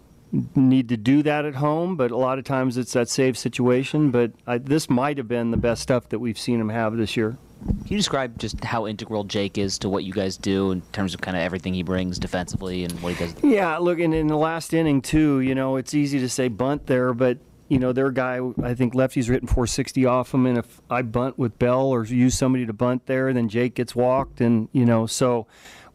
need 0.54 0.88
to 0.88 0.96
do 0.96 1.22
that 1.22 1.44
at 1.44 1.56
home, 1.56 1.96
but 1.96 2.10
a 2.10 2.16
lot 2.16 2.38
of 2.38 2.44
times 2.44 2.76
it's 2.76 2.92
that 2.92 3.08
safe 3.08 3.36
situation. 3.36 4.10
But 4.10 4.32
I, 4.46 4.58
this 4.58 4.88
might 4.90 5.18
have 5.18 5.28
been 5.28 5.50
the 5.50 5.56
best 5.56 5.82
stuff 5.82 6.08
that 6.10 6.18
we've 6.18 6.38
seen 6.38 6.60
him 6.60 6.68
have 6.68 6.96
this 6.96 7.16
year. 7.16 7.36
Can 7.66 7.86
you 7.86 7.96
describe 7.96 8.38
just 8.38 8.62
how 8.62 8.86
integral 8.86 9.24
Jake 9.24 9.58
is 9.58 9.78
to 9.78 9.88
what 9.88 10.04
you 10.04 10.12
guys 10.12 10.36
do 10.36 10.72
in 10.72 10.82
terms 10.92 11.14
of 11.14 11.20
kind 11.20 11.36
of 11.36 11.42
everything 11.42 11.74
he 11.74 11.82
brings 11.82 12.18
defensively 12.18 12.84
and 12.84 12.92
what 13.00 13.14
he 13.14 13.24
does? 13.24 13.34
Yeah, 13.42 13.78
look, 13.78 13.98
and 13.98 14.14
in 14.14 14.26
the 14.26 14.36
last 14.36 14.74
inning 14.74 15.00
too, 15.00 15.40
you 15.40 15.54
know, 15.54 15.76
it's 15.76 15.94
easy 15.94 16.20
to 16.20 16.28
say 16.28 16.48
bunt 16.48 16.86
there, 16.86 17.14
but 17.14 17.38
you 17.68 17.78
know, 17.80 17.92
their 17.92 18.12
guy, 18.12 18.40
I 18.62 18.74
think 18.74 18.94
lefty's 18.94 19.28
written 19.28 19.48
460 19.48 20.06
off 20.06 20.32
him, 20.32 20.46
and 20.46 20.58
if 20.58 20.80
I 20.88 21.02
bunt 21.02 21.36
with 21.36 21.58
Bell 21.58 21.86
or 21.86 22.04
use 22.04 22.38
somebody 22.38 22.64
to 22.66 22.72
bunt 22.72 23.06
there, 23.06 23.32
then 23.32 23.48
Jake 23.48 23.74
gets 23.74 23.96
walked, 23.96 24.40
and 24.40 24.68
you 24.72 24.84
know, 24.84 25.06
so 25.06 25.46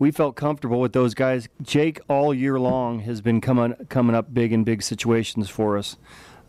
we 0.01 0.10
felt 0.10 0.36
comfortable 0.36 0.81
with 0.81 0.93
those 0.93 1.13
guys. 1.13 1.48
Jake 1.62 2.00
all 2.10 2.34
year 2.34 2.60
long 2.60 3.01
has 3.01 3.22
been 3.22 3.39
coming 3.39 3.75
coming 3.88 4.15
up 4.15 4.34
big 4.34 4.51
in 4.51 4.63
big 4.63 4.81
situations 4.81 5.48
for 5.48 5.77
us. 5.77 5.96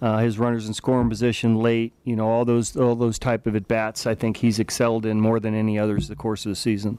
Uh, 0.01 0.21
his 0.21 0.39
runners 0.39 0.67
in 0.67 0.73
scoring 0.73 1.11
position 1.11 1.57
late, 1.57 1.93
you 2.03 2.17
know, 2.17 2.27
all 2.27 2.47
those 2.47 2.75
all 2.79 2.97
those 2.97 3.19
type 3.19 3.47
of 3.47 3.55
at 3.55 3.69
bats. 3.69 4.07
I 4.07 4.15
think 4.15 4.39
he's 4.39 4.59
excelled 4.59 5.05
in 5.05 5.21
more 5.21 5.39
than 5.39 5.55
any 5.55 5.79
others 5.79 6.09
the 6.09 6.17
course 6.17 6.47
of 6.47 6.51
the 6.51 6.57
season. 6.57 6.97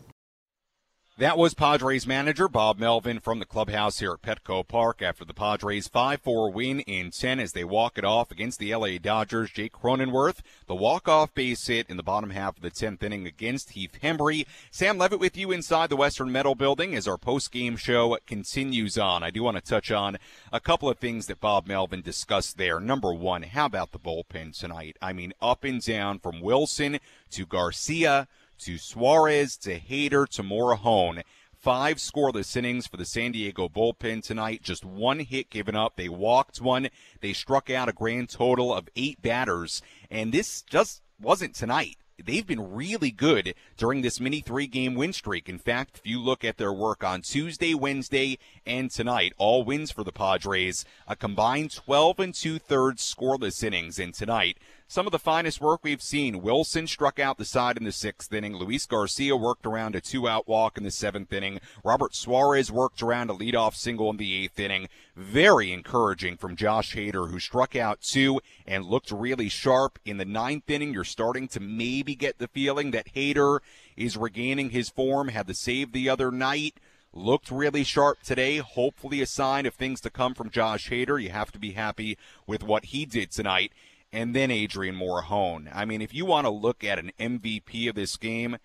That 1.20 1.38
was 1.38 1.54
Padres 1.54 2.08
manager 2.08 2.48
Bob 2.48 2.80
Melvin 2.80 3.20
from 3.20 3.38
the 3.38 3.46
clubhouse 3.46 4.00
here 4.00 4.14
at 4.14 4.24
Petco 4.24 4.68
Park 4.68 5.04
after 5.04 5.24
the 5.24 5.36
Padres 5.36 5.88
5-4 5.88 6.52
win 6.52 6.80
in 6.80 7.12
10 7.12 7.40
as 7.40 7.52
they 7.52 7.64
walk 7.64 8.00
it 8.00 8.04
off 8.04 8.32
against 8.32 8.58
the 8.58 8.74
LA 8.74 8.98
Dodgers. 9.00 9.52
Jake 9.52 9.74
Cronenworth, 9.74 10.40
the 10.66 10.74
walk-off 10.74 11.32
base 11.36 11.68
hit 11.68 11.88
in 11.88 11.98
the 11.98 12.04
bottom 12.04 12.32
half 12.32 12.58
of 12.58 12.64
the 12.64 12.72
10th 12.72 13.04
inning 13.04 13.28
against 13.28 13.74
Heath 13.74 14.00
Hembree. 14.02 14.48
Sam 14.72 14.98
Levitt 14.98 15.20
with 15.20 15.38
you 15.38 15.52
inside 15.52 15.92
the 15.92 15.96
Western 15.96 16.32
Metal 16.32 16.56
Building 16.56 16.96
as 16.96 17.08
our 17.08 17.20
post-game 17.20 17.78
show 17.78 18.18
continues 18.26 18.98
on. 18.98 19.22
I 19.22 19.30
do 19.30 19.44
want 19.44 19.58
to 19.58 19.62
touch 19.62 19.92
on 19.92 20.18
a 20.52 20.60
couple 20.60 20.90
of 20.90 20.98
things 20.98 21.28
that 21.28 21.40
Bob 21.40 21.68
Melvin 21.68 22.02
discussed 22.02 22.58
there. 22.58 22.80
Number 22.80 23.14
one, 23.14 23.44
how 23.44 23.68
about 23.68 23.92
the 23.92 24.00
bullpen 24.00 24.60
tonight? 24.60 24.98
I 25.00 25.14
mean, 25.14 25.34
up 25.40 25.64
and 25.64 25.80
down 25.80 26.18
from 26.18 26.42
Wilson 26.42 26.98
to 27.30 27.46
Garcia 27.46 28.28
to 28.64 28.78
Suarez 28.78 29.58
to 29.58 29.78
Hader 29.78 30.28
to 30.30 30.42
Morejon. 30.42 31.24
Five 31.54 31.98
scoreless 31.98 32.56
innings 32.56 32.88
for 32.88 32.96
the 32.96 33.06
San 33.06 33.34
Diego 33.34 33.68
bullpen 33.68 34.24
tonight. 34.24 34.62
Just 34.64 34.86
one 34.86 35.20
hit 35.20 35.50
given 35.50 35.76
up. 35.76 35.96
They 35.96 36.08
walked 36.08 36.62
one. 36.62 36.90
They 37.20 37.34
struck 37.34 37.70
out 37.70 37.90
a 37.90 37.94
grand 37.94 38.30
total 38.30 38.74
of 38.74 38.88
eight 38.96 39.22
batters. 39.22 39.82
And 40.10 40.32
this 40.34 40.62
just 40.62 41.02
wasn't 41.20 41.56
tonight 41.56 41.98
they've 42.24 42.46
been 42.46 42.74
really 42.74 43.12
good 43.12 43.54
during 43.78 44.02
this 44.02 44.20
mini 44.20 44.42
three 44.42 44.68
game 44.68 44.96
win 44.96 45.14
streak. 45.14 45.50
In 45.50 45.58
fact, 45.58 45.98
if 45.98 46.08
you 46.08 46.20
look 46.20 46.44
at 46.44 46.58
their 46.58 46.74
work 46.74 47.04
on 47.04 47.22
Tuesday, 47.22 47.74
Wednesday, 47.74 48.38
and 48.66 48.90
tonight, 48.90 49.34
all 49.38 49.64
wins 49.64 49.92
for 49.92 50.04
the 50.04 50.12
Padres, 50.12 50.86
a 51.08 51.16
combined 51.16 51.72
12 51.74 52.20
and 52.20 52.34
two 52.34 52.60
thirds 52.60 53.02
scoreless 53.04 53.64
innings. 53.64 54.00
And 54.00 54.14
tonight, 54.14 54.58
some 54.88 55.06
of 55.06 55.12
the 55.12 55.20
finest 55.20 55.62
work 55.62 55.82
we've 55.84 56.02
seen. 56.02 56.42
Wilson 56.42 56.88
struck 56.88 57.20
out 57.20 57.38
the 57.38 57.46
side 57.46 57.78
in 57.78 57.84
the 57.84 57.92
sixth 57.92 58.32
inning. 58.34 58.56
Luis 58.56 58.86
Garcia 58.86 59.36
worked 59.36 59.66
around 59.66 59.96
a 59.96 60.02
two 60.02 60.28
out 60.28 60.48
walk 60.48 60.78
in 60.78 60.84
the 60.84 60.92
seventh 60.92 61.32
inning. 61.34 61.60
Robert 61.84 62.16
Suarez 62.16 62.72
worked 62.72 63.02
around 63.02 63.30
a 63.30 63.34
leadoff 63.34 63.76
single 63.76 64.10
in 64.10 64.18
the 64.18 64.44
eighth 64.44 64.60
inning. 64.60 64.88
Very 65.16 65.72
encouraging 65.72 66.38
from 66.38 66.56
Josh 66.56 66.96
Hader, 66.96 67.30
who 67.30 67.40
struck 67.40 67.76
out 67.76 68.02
two 68.02 68.40
and 68.68 68.86
looked 68.86 69.12
really 69.12 69.50
sharp 69.50 70.00
in 70.06 70.18
the 70.18 70.26
ninth 70.26 70.70
inning. 70.70 70.94
You're 70.94 71.04
starting 71.04 71.48
to 71.50 71.60
maybe 71.60 72.16
get 72.16 72.38
the 72.38 72.48
feeling 72.48 72.92
that 72.92 73.14
Hader 73.14 73.60
is 73.96 74.18
regaining 74.18 74.72
his 74.72 74.90
form, 74.90 75.30
had 75.30 75.48
the 75.48 75.54
save 75.54 75.92
the 75.92 76.10
other 76.10 76.32
night 76.32 76.76
looked 77.14 77.52
really 77.52 77.84
sharp 77.84 78.22
today. 78.24 78.58
Hopefully, 78.58 79.22
a 79.22 79.26
sign 79.26 79.66
of 79.66 79.76
things 79.76 80.02
to 80.02 80.10
come 80.10 80.34
from 80.34 80.50
Josh 80.50 80.90
Hader. 80.90 81.22
You 81.22 81.30
have 81.30 81.52
to 81.52 81.60
be 81.60 81.72
happy 81.72 82.18
with 82.48 82.64
what 82.64 82.86
he 82.86 83.06
did 83.06 83.32
tonight 83.32 83.72
and 84.14 84.36
then 84.36 84.52
Adrian 84.52 84.96
Morejon. 84.96 85.68
I 85.74 85.86
mean, 85.86 86.02
if 86.02 86.14
you 86.14 86.24
want 86.24 86.46
to 86.46 86.52
look 86.52 86.84
at 86.84 87.00
an 87.00 87.12
MVP 87.20 87.90
of 87.90 87.96
this 87.96 88.16
game, 88.16 88.58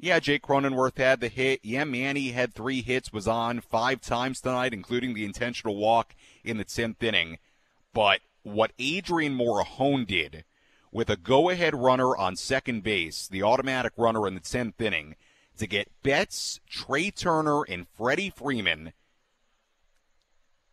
yeah, 0.00 0.18
Jake 0.18 0.42
Cronenworth 0.42 0.96
had 0.96 1.20
the 1.20 1.28
hit. 1.28 1.60
Yeah, 1.62 1.84
Manny 1.84 2.30
had 2.30 2.54
three 2.54 2.80
hits, 2.80 3.12
was 3.12 3.28
on 3.28 3.60
five 3.60 4.00
times 4.00 4.40
tonight, 4.40 4.72
including 4.72 5.12
the 5.12 5.26
intentional 5.26 5.76
walk 5.76 6.14
in 6.42 6.56
the 6.56 6.64
10th 6.64 7.02
inning. 7.02 7.38
But 7.92 8.20
what 8.42 8.72
Adrian 8.78 9.36
Morejon 9.36 10.06
did 10.06 10.44
with 10.90 11.10
a 11.10 11.16
go 11.16 11.50
ahead 11.50 11.74
runner 11.74 12.16
on 12.16 12.36
second 12.36 12.82
base, 12.82 13.28
the 13.28 13.42
automatic 13.42 13.92
runner 13.98 14.26
in 14.26 14.34
the 14.34 14.40
10th 14.40 14.80
inning, 14.80 15.16
to 15.58 15.66
get 15.66 15.92
Betts, 16.02 16.60
Trea 16.70 17.10
Turner, 17.10 17.62
and 17.64 17.86
Freddie 17.88 18.30
Freeman 18.30 18.94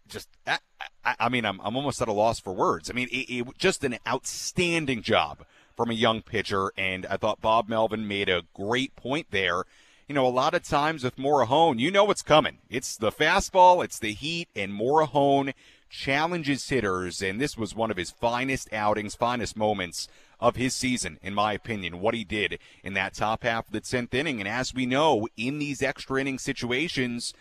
just 0.08 0.30
I, 0.46 0.60
I, 1.04 1.30
mean 1.30 1.46
I'm, 1.46 1.60
I'm 1.62 1.76
almost 1.76 2.02
at 2.02 2.08
a 2.08 2.14
loss 2.14 2.40
for 2.40 2.54
words. 2.54 2.90
I 2.90 2.94
mean 2.94 3.08
it, 3.12 3.32
it 3.32 3.58
just 3.58 3.84
an 3.84 3.98
outstanding 4.08 5.02
job 5.02 5.46
from 5.76 5.90
a 5.90 5.94
young 5.94 6.22
pitcher, 6.22 6.72
and 6.78 7.06
I 7.08 7.18
thought 7.18 7.42
Bob 7.42 7.68
Melvin 7.68 8.08
made 8.08 8.30
a 8.30 8.44
great 8.54 8.96
point 8.96 9.28
there. 9.32 9.64
You 10.08 10.16
know, 10.16 10.26
a 10.26 10.30
lot 10.30 10.54
of 10.54 10.64
times 10.64 11.04
with 11.04 11.18
Morejon, 11.18 11.80
you 11.80 11.92
know 11.92 12.04
what's 12.04 12.22
coming. 12.22 12.60
It's 12.70 12.96
the 12.96 13.12
fastball, 13.12 13.84
it's 13.84 14.00
the 14.00 14.14
heat, 14.14 14.48
and 14.56 14.72
Morejon 14.72 15.54
challenges 15.90 16.70
hitters, 16.70 17.22
and 17.22 17.40
this 17.40 17.58
was 17.58 17.76
one 17.76 17.92
of 17.92 17.98
his 17.98 18.12
finest 18.12 18.72
outings, 18.74 19.16
finest 19.16 19.58
moments 19.58 20.08
of 20.40 20.56
his 20.56 20.76
season, 20.76 21.18
in 21.22 21.34
my 21.34 21.54
opinion, 21.54 22.02
what 22.02 22.14
he 22.14 22.24
did 22.24 22.60
in 22.84 22.94
that 22.94 23.14
top 23.14 23.44
half 23.44 23.68
of 23.68 23.74
the 23.74 23.82
10th 23.82 24.14
inning. 24.14 24.40
And 24.40 24.48
as 24.48 24.74
we 24.74 24.86
know, 24.86 25.28
in 25.38 25.60
these 25.60 25.82
extra 25.82 26.20
inning 26.20 26.40
situations, 26.40 27.34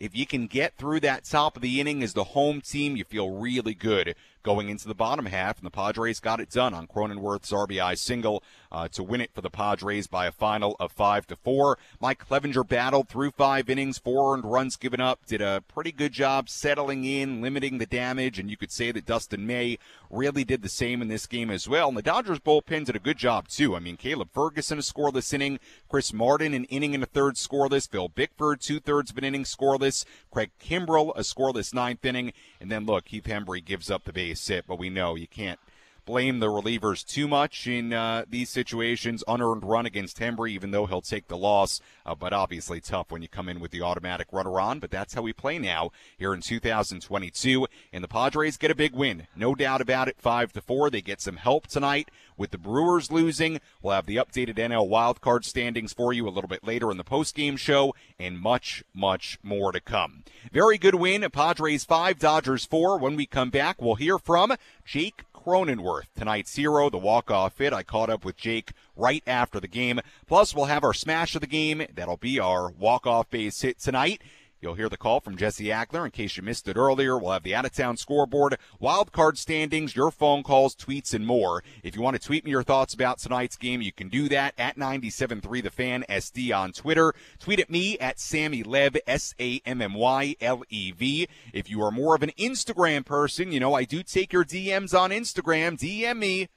if 0.00 0.16
you 0.16 0.26
can 0.26 0.46
get 0.46 0.76
through 0.76 1.00
that 1.00 1.24
top 1.24 1.56
of 1.56 1.62
the 1.62 1.80
inning 1.80 2.02
as 2.02 2.14
the 2.14 2.24
home 2.24 2.62
team, 2.62 2.96
you 2.96 3.04
feel 3.04 3.30
really 3.30 3.74
good 3.74 4.16
going 4.42 4.68
into 4.68 4.88
the 4.88 4.94
bottom 4.94 5.26
half, 5.26 5.58
and 5.58 5.66
the 5.66 5.70
Padres 5.70 6.20
got 6.20 6.40
it 6.40 6.50
done 6.50 6.74
on 6.74 6.86
Cronenworth's 6.86 7.50
RBI 7.50 7.98
single 7.98 8.42
uh, 8.72 8.88
to 8.88 9.02
win 9.02 9.20
it 9.20 9.32
for 9.34 9.40
the 9.40 9.50
Padres 9.50 10.06
by 10.06 10.26
a 10.26 10.32
final 10.32 10.76
of 10.78 10.92
five 10.92 11.26
to 11.26 11.36
four. 11.36 11.78
Mike 12.00 12.24
Clevinger 12.26 12.66
battled 12.66 13.08
through 13.08 13.32
five 13.32 13.68
innings, 13.68 13.98
four 13.98 14.34
earned 14.34 14.44
runs 14.44 14.76
given 14.76 15.00
up, 15.00 15.26
did 15.26 15.40
a 15.40 15.62
pretty 15.68 15.92
good 15.92 16.12
job 16.12 16.48
settling 16.48 17.04
in, 17.04 17.40
limiting 17.40 17.78
the 17.78 17.86
damage, 17.86 18.38
and 18.38 18.50
you 18.50 18.56
could 18.56 18.72
say 18.72 18.92
that 18.92 19.06
Dustin 19.06 19.46
May 19.46 19.78
really 20.10 20.44
did 20.44 20.62
the 20.62 20.68
same 20.68 21.02
in 21.02 21.08
this 21.08 21.26
game 21.26 21.50
as 21.50 21.68
well. 21.68 21.88
And 21.88 21.96
the 21.96 22.02
Dodgers 22.02 22.38
bullpen 22.38 22.84
did 22.84 22.96
a 22.96 23.00
good 23.00 23.18
job 23.18 23.48
too. 23.48 23.76
I 23.76 23.80
mean, 23.80 23.96
Caleb 23.96 24.30
Ferguson 24.32 24.78
a 24.78 24.82
scoreless 24.82 25.32
inning, 25.32 25.58
Chris 25.88 26.12
Martin 26.12 26.54
an 26.54 26.64
inning 26.64 26.94
and 26.94 27.02
a 27.02 27.06
third 27.06 27.34
scoreless, 27.34 27.88
Phil 27.88 28.08
Bickford 28.08 28.60
two 28.60 28.80
thirds 28.80 29.10
of 29.10 29.18
an 29.18 29.24
inning 29.24 29.44
scoreless, 29.44 30.04
Craig 30.30 30.50
Kimbrel 30.60 31.12
a 31.16 31.20
scoreless 31.20 31.74
ninth 31.74 32.04
inning, 32.04 32.32
and 32.60 32.70
then 32.70 32.86
look, 32.86 33.08
Heath 33.08 33.24
Hembree 33.24 33.64
gives 33.64 33.90
up 33.90 34.04
the 34.04 34.12
base 34.12 34.29
sit, 34.34 34.66
but 34.66 34.78
we 34.78 34.90
know 34.90 35.14
you 35.14 35.26
can't 35.26 35.58
blame 36.04 36.40
the 36.40 36.46
relievers 36.46 37.04
too 37.06 37.28
much 37.28 37.66
in 37.66 37.92
uh, 37.92 38.24
these 38.28 38.50
situations. 38.50 39.24
Unearned 39.26 39.64
run 39.64 39.86
against 39.86 40.18
Hembree, 40.18 40.50
even 40.50 40.70
though 40.70 40.86
he'll 40.86 41.00
take 41.00 41.28
the 41.28 41.36
loss, 41.36 41.80
uh, 42.04 42.14
but 42.14 42.32
obviously 42.32 42.80
tough 42.80 43.10
when 43.10 43.22
you 43.22 43.28
come 43.28 43.48
in 43.48 43.60
with 43.60 43.70
the 43.70 43.82
automatic 43.82 44.28
runner 44.32 44.60
on. 44.60 44.78
But 44.78 44.90
that's 44.90 45.14
how 45.14 45.22
we 45.22 45.32
play 45.32 45.58
now 45.58 45.90
here 46.18 46.34
in 46.34 46.40
2022. 46.40 47.66
And 47.92 48.04
the 48.04 48.08
Padres 48.08 48.56
get 48.56 48.70
a 48.70 48.74
big 48.74 48.94
win, 48.94 49.26
no 49.36 49.54
doubt 49.54 49.80
about 49.80 50.08
it. 50.08 50.16
Five 50.18 50.52
to 50.54 50.60
four. 50.60 50.90
They 50.90 51.02
get 51.02 51.20
some 51.20 51.36
help 51.36 51.66
tonight 51.66 52.10
with 52.36 52.50
the 52.50 52.58
Brewers 52.58 53.12
losing. 53.12 53.60
We'll 53.82 53.94
have 53.94 54.06
the 54.06 54.16
updated 54.16 54.56
NL 54.56 54.88
wildcard 54.88 55.44
standings 55.44 55.92
for 55.92 56.12
you 56.12 56.26
a 56.26 56.30
little 56.30 56.48
bit 56.48 56.64
later 56.64 56.90
in 56.90 56.96
the 56.96 57.04
postgame 57.04 57.58
show, 57.58 57.94
and 58.18 58.40
much, 58.40 58.82
much 58.94 59.38
more 59.42 59.72
to 59.72 59.80
come. 59.80 60.24
Very 60.52 60.78
good 60.78 60.94
win. 60.94 61.28
Padres 61.30 61.84
five, 61.84 62.18
Dodgers 62.18 62.64
four. 62.64 62.98
When 62.98 63.16
we 63.16 63.26
come 63.26 63.50
back, 63.50 63.80
we'll 63.80 63.96
hear 63.96 64.18
from 64.18 64.56
Jake 64.84 65.24
Cronenworth, 65.50 66.06
tonight's 66.16 66.54
hero, 66.54 66.88
the 66.90 66.96
walk-off 66.96 67.58
hit. 67.58 67.72
I 67.72 67.82
caught 67.82 68.08
up 68.08 68.24
with 68.24 68.36
Jake 68.36 68.70
right 68.94 69.20
after 69.26 69.58
the 69.58 69.66
game. 69.66 69.98
Plus, 70.28 70.54
we'll 70.54 70.66
have 70.66 70.84
our 70.84 70.94
smash 70.94 71.34
of 71.34 71.40
the 71.40 71.48
game. 71.48 71.84
That'll 71.92 72.16
be 72.16 72.38
our 72.38 72.70
walk-off 72.70 73.28
base 73.30 73.60
hit 73.60 73.80
tonight. 73.80 74.22
You'll 74.60 74.74
hear 74.74 74.90
the 74.90 74.98
call 74.98 75.20
from 75.20 75.38
Jesse 75.38 75.66
Agler 75.66 76.04
in 76.04 76.10
case 76.10 76.36
you 76.36 76.42
missed 76.42 76.68
it 76.68 76.76
earlier. 76.76 77.16
We'll 77.16 77.32
have 77.32 77.42
the 77.42 77.54
out 77.54 77.64
of 77.64 77.72
town 77.72 77.96
scoreboard, 77.96 78.58
wild 78.78 79.10
card 79.10 79.38
standings, 79.38 79.96
your 79.96 80.10
phone 80.10 80.42
calls, 80.42 80.76
tweets, 80.76 81.14
and 81.14 81.26
more. 81.26 81.64
If 81.82 81.96
you 81.96 82.02
want 82.02 82.20
to 82.20 82.26
tweet 82.26 82.44
me 82.44 82.50
your 82.50 82.62
thoughts 82.62 82.92
about 82.92 83.18
tonight's 83.18 83.56
game, 83.56 83.80
you 83.80 83.90
can 83.90 84.10
do 84.10 84.28
that 84.28 84.52
at 84.58 84.76
973 84.76 85.62
The 85.62 85.70
Fan 85.70 86.04
SD 86.10 86.54
on 86.54 86.72
Twitter. 86.72 87.14
Tweet 87.38 87.60
at 87.60 87.70
me 87.70 87.98
at 87.98 88.20
Sammy 88.20 88.62
Lev, 88.62 88.98
S 89.06 89.34
A 89.40 89.62
M 89.64 89.80
M 89.80 89.94
Y 89.94 90.36
L 90.42 90.62
E 90.68 90.92
V. 90.92 91.26
If 91.54 91.70
you 91.70 91.82
are 91.82 91.90
more 91.90 92.14
of 92.14 92.22
an 92.22 92.32
Instagram 92.38 93.06
person, 93.06 93.52
you 93.52 93.60
know, 93.60 93.72
I 93.72 93.84
do 93.84 94.02
take 94.02 94.30
your 94.30 94.44
DMs 94.44 94.98
on 94.98 95.10
Instagram. 95.10 95.78
DM 95.78 96.18
me 96.18 96.48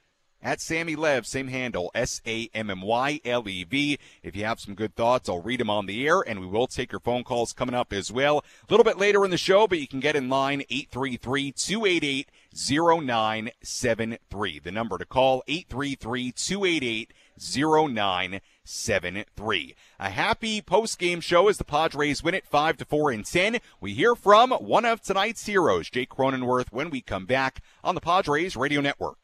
at 0.44 0.60
Sammy 0.60 0.94
Lev, 0.94 1.26
same 1.26 1.48
handle, 1.48 1.90
S 1.94 2.20
A 2.26 2.50
M 2.54 2.70
M 2.70 2.82
Y 2.82 3.20
L 3.24 3.48
E 3.48 3.64
V. 3.64 3.98
If 4.22 4.36
you 4.36 4.44
have 4.44 4.60
some 4.60 4.74
good 4.74 4.94
thoughts, 4.94 5.28
I'll 5.28 5.42
read 5.42 5.60
them 5.60 5.70
on 5.70 5.86
the 5.86 6.06
air, 6.06 6.20
and 6.20 6.38
we 6.38 6.46
will 6.46 6.66
take 6.66 6.92
your 6.92 7.00
phone 7.00 7.24
calls 7.24 7.54
coming 7.54 7.74
up 7.74 7.92
as 7.92 8.12
well. 8.12 8.38
A 8.38 8.72
little 8.72 8.84
bit 8.84 8.98
later 8.98 9.24
in 9.24 9.30
the 9.30 9.38
show, 9.38 9.66
but 9.66 9.80
you 9.80 9.88
can 9.88 10.00
get 10.00 10.14
in 10.14 10.28
line 10.28 10.62
833 10.68 11.52
288 11.52 12.30
0973. 12.54 14.58
The 14.60 14.70
number 14.70 14.98
to 14.98 15.06
call 15.06 15.42
833 15.48 16.32
288 16.32 17.12
0973. 17.36 19.74
A 19.98 20.10
happy 20.10 20.60
post-game 20.60 21.20
show 21.20 21.48
as 21.48 21.58
the 21.58 21.64
Padres 21.64 22.22
win 22.22 22.34
it 22.34 22.46
5 22.46 22.76
to 22.76 22.84
4 22.84 23.10
and 23.10 23.26
10. 23.26 23.58
We 23.80 23.94
hear 23.94 24.14
from 24.14 24.52
one 24.52 24.84
of 24.84 25.02
tonight's 25.02 25.46
heroes, 25.46 25.90
Jake 25.90 26.10
Cronenworth, 26.10 26.70
when 26.70 26.90
we 26.90 27.00
come 27.00 27.26
back 27.26 27.60
on 27.82 27.96
the 27.96 28.00
Padres 28.00 28.54
Radio 28.56 28.80
Network. 28.80 29.23